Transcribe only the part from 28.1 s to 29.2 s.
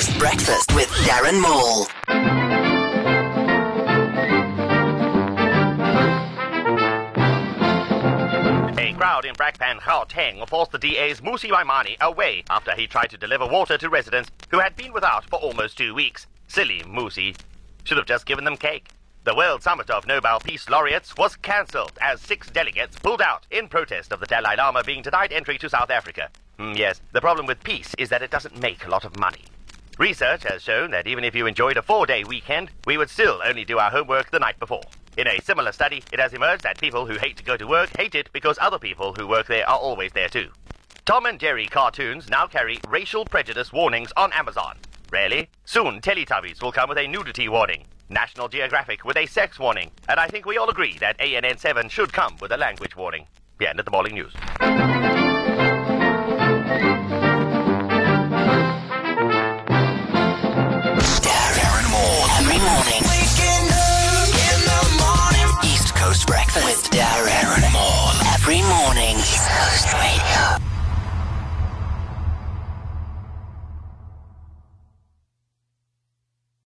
it doesn't make a lot of